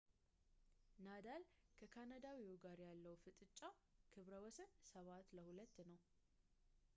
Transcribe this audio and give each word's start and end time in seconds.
ናዳል 1.05 1.43
ከካናዳዊው 1.79 2.55
ጋር 2.63 2.79
ያለው 2.87 3.13
የፍጥጫ 3.15 3.59
ክብረ 4.15 4.33
ወሰን 4.47 4.71
7-2 4.89 5.85
ነው 5.93 5.99